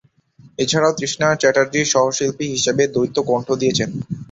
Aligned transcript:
এছাড়াও 0.59 0.97
তৃষা 0.97 1.27
চ্যাটার্জি 1.41 1.81
সহ-শিল্পী 1.85 2.45
হিসেবে 2.55 2.83
দ্বৈত 2.93 3.15
কণ্ঠ 3.29 3.47
দিয়েছেন। 3.61 3.89